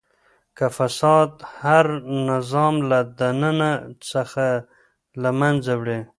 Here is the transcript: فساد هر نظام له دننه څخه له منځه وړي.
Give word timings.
فساد 0.77 1.31
هر 1.61 1.85
نظام 2.31 2.75
له 2.89 2.99
دننه 3.19 3.71
څخه 4.11 4.45
له 5.21 5.29
منځه 5.39 5.73
وړي. 5.81 5.99